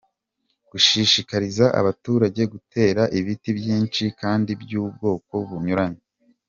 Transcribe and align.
a. 0.03 0.03
Gushishikariza 0.71 1.65
abaturage 1.79 2.41
gutera 2.53 3.01
ibiti 3.19 3.49
byinshi 3.59 4.03
kandi 4.21 4.51
by’ubwoko 4.61 5.33
bunyuranye; 5.49 6.03